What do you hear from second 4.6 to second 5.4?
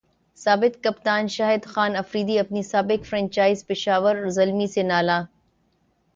سے نالاں